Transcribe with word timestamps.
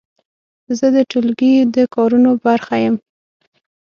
زه 0.77 0.85
د 0.95 0.97
ټولګي 1.11 1.53
د 1.75 1.77
کارونو 1.93 2.31
برخه 2.45 2.75
یم. 2.83 2.95